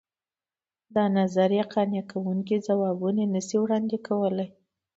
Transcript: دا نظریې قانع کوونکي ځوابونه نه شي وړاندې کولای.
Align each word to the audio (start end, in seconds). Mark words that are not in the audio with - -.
دا 0.95 1.05
نظریې 1.17 1.63
قانع 1.73 2.03
کوونکي 2.11 2.55
ځوابونه 2.67 3.23
نه 3.33 3.41
شي 3.47 3.57
وړاندې 3.61 3.97
کولای. 4.07 4.47